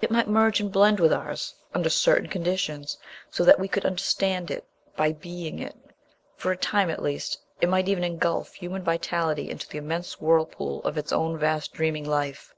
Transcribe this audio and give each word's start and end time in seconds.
It 0.00 0.12
might 0.12 0.28
merge 0.28 0.60
and 0.60 0.70
blend 0.70 1.00
with 1.00 1.12
ours 1.12 1.56
under 1.74 1.90
certain 1.90 2.28
conditions, 2.28 2.98
so 3.32 3.42
that 3.44 3.58
we 3.58 3.66
could 3.66 3.84
understand 3.84 4.48
it 4.48 4.64
by 4.94 5.10
being 5.10 5.58
it, 5.58 5.74
for 6.36 6.52
a 6.52 6.56
time 6.56 6.88
at 6.88 7.02
least. 7.02 7.40
It 7.60 7.68
might 7.68 7.88
even 7.88 8.04
engulf 8.04 8.54
human 8.54 8.84
vitality 8.84 9.50
into 9.50 9.66
the 9.66 9.78
immense 9.78 10.20
whirlpool 10.20 10.82
of 10.84 10.96
its 10.96 11.10
own 11.12 11.36
vast 11.36 11.72
dreaming 11.72 12.04
life. 12.08 12.54